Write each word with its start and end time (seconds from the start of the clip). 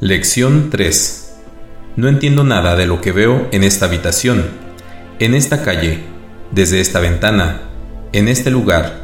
Lección 0.00 0.70
3. 0.70 1.32
No 1.96 2.06
entiendo 2.06 2.44
nada 2.44 2.76
de 2.76 2.86
lo 2.86 3.00
que 3.00 3.10
veo 3.10 3.48
en 3.50 3.64
esta 3.64 3.86
habitación, 3.86 4.44
en 5.18 5.34
esta 5.34 5.64
calle, 5.64 6.04
desde 6.52 6.80
esta 6.80 7.00
ventana, 7.00 7.62
en 8.12 8.28
este 8.28 8.52
lugar. 8.52 9.00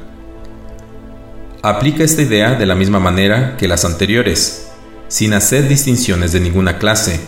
Aplica 1.62 2.04
esta 2.04 2.22
idea 2.22 2.54
de 2.54 2.66
la 2.66 2.76
misma 2.76 3.00
manera 3.00 3.56
que 3.56 3.66
las 3.66 3.84
anteriores, 3.84 4.68
sin 5.08 5.32
hacer 5.32 5.66
distinciones 5.66 6.30
de 6.30 6.38
ninguna 6.38 6.78
clase. 6.78 7.18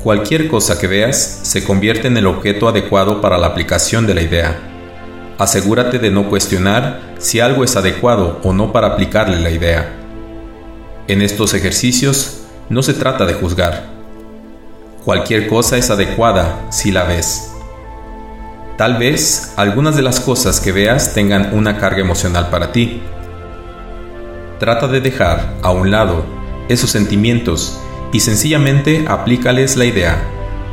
Cualquier 0.00 0.46
cosa 0.46 0.78
que 0.78 0.86
veas 0.86 1.40
se 1.42 1.64
convierte 1.64 2.06
en 2.06 2.16
el 2.16 2.28
objeto 2.28 2.68
adecuado 2.68 3.20
para 3.20 3.36
la 3.36 3.48
aplicación 3.48 4.06
de 4.06 4.14
la 4.14 4.22
idea. 4.22 4.60
Asegúrate 5.38 5.98
de 5.98 6.12
no 6.12 6.30
cuestionar 6.30 7.00
si 7.18 7.40
algo 7.40 7.64
es 7.64 7.74
adecuado 7.74 8.38
o 8.44 8.52
no 8.52 8.70
para 8.70 8.86
aplicarle 8.86 9.40
la 9.40 9.50
idea. 9.50 10.01
En 11.12 11.20
estos 11.20 11.52
ejercicios 11.52 12.38
no 12.70 12.82
se 12.82 12.94
trata 12.94 13.26
de 13.26 13.34
juzgar. 13.34 13.84
Cualquier 15.04 15.46
cosa 15.46 15.76
es 15.76 15.90
adecuada 15.90 16.64
si 16.70 16.90
la 16.90 17.04
ves. 17.04 17.52
Tal 18.78 18.96
vez 18.96 19.52
algunas 19.56 19.94
de 19.94 20.00
las 20.00 20.20
cosas 20.20 20.58
que 20.58 20.72
veas 20.72 21.12
tengan 21.12 21.52
una 21.52 21.76
carga 21.76 22.00
emocional 22.00 22.48
para 22.48 22.72
ti. 22.72 23.02
Trata 24.58 24.88
de 24.88 25.02
dejar 25.02 25.52
a 25.60 25.70
un 25.70 25.90
lado 25.90 26.24
esos 26.70 26.88
sentimientos 26.88 27.78
y 28.10 28.20
sencillamente 28.20 29.04
aplícales 29.06 29.76
la 29.76 29.84
idea, 29.84 30.16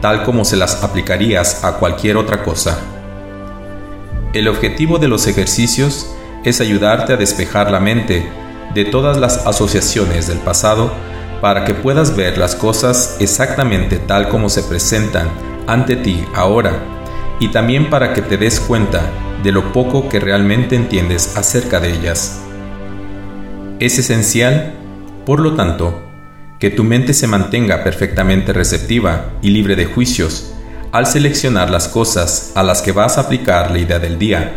tal 0.02 0.24
como 0.24 0.46
se 0.46 0.56
las 0.56 0.86
aplicarías 0.86 1.66
a 1.66 1.74
cualquier 1.74 2.16
otra 2.16 2.44
cosa. 2.44 2.80
El 4.32 4.48
objetivo 4.48 5.00
de 5.00 5.10
los 5.10 5.28
ejercicios 5.28 6.10
es 6.46 6.62
ayudarte 6.62 7.12
a 7.12 7.18
despejar 7.18 7.70
la 7.72 7.82
mente 7.82 8.26
de 8.74 8.86
todas 8.86 9.18
las 9.18 9.46
asociaciones 9.46 10.28
del 10.28 10.40
pasado 10.40 10.92
para 11.42 11.66
que 11.66 11.74
puedas 11.74 12.16
ver 12.16 12.38
las 12.38 12.56
cosas 12.56 13.18
exactamente 13.20 13.98
tal 13.98 14.30
como 14.30 14.50
se 14.50 14.64
presentan 14.64 15.30
ante 15.68 15.96
ti 15.96 16.24
ahora 16.36 16.80
y 17.40 17.50
también 17.50 17.90
para 17.90 18.14
que 18.14 18.22
te 18.22 18.38
des 18.38 18.60
cuenta 18.60 19.02
de 19.44 19.52
lo 19.52 19.72
poco 19.72 20.10
que 20.10 20.20
realmente 20.20 20.76
entiendes 20.76 21.38
acerca 21.38 21.80
de 21.80 21.94
ellas. 21.94 22.42
Es 23.80 23.98
esencial, 23.98 24.74
por 25.26 25.40
lo 25.40 25.56
tanto, 25.56 26.02
que 26.60 26.70
tu 26.70 26.84
mente 26.84 27.14
se 27.14 27.28
mantenga 27.28 27.84
perfectamente 27.86 28.52
receptiva 28.52 29.32
y 29.42 29.52
libre 29.52 29.78
de 29.78 29.86
juicios 29.86 30.54
al 30.92 31.06
seleccionar 31.06 31.70
las 31.70 31.88
cosas 31.88 32.52
a 32.56 32.64
las 32.64 32.82
que 32.82 32.92
vas 32.92 33.18
a 33.18 33.22
aplicar 33.22 33.72
la 33.72 33.80
idea 33.80 34.00
del 34.00 34.20
día. 34.20 34.52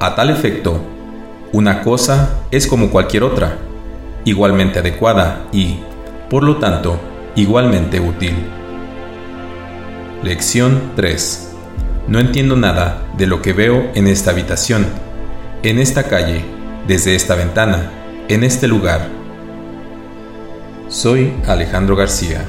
A 0.00 0.14
tal 0.14 0.30
efecto, 0.30 0.80
una 1.54 1.82
cosa 1.82 2.40
es 2.50 2.66
como 2.66 2.90
cualquier 2.90 3.22
otra, 3.22 3.58
igualmente 4.24 4.80
adecuada 4.80 5.46
y, 5.52 5.78
por 6.28 6.42
lo 6.42 6.56
tanto, 6.56 6.98
igualmente 7.36 8.00
útil. 8.00 8.34
Lección 10.24 10.90
3. 10.96 11.52
No 12.08 12.18
entiendo 12.18 12.56
nada 12.56 13.04
de 13.16 13.28
lo 13.28 13.40
que 13.40 13.52
veo 13.52 13.88
en 13.94 14.08
esta 14.08 14.32
habitación, 14.32 14.84
en 15.62 15.78
esta 15.78 16.08
calle, 16.08 16.44
desde 16.88 17.14
esta 17.14 17.36
ventana, 17.36 17.88
en 18.26 18.42
este 18.42 18.66
lugar. 18.66 19.06
Soy 20.88 21.34
Alejandro 21.46 21.94
García. 21.94 22.44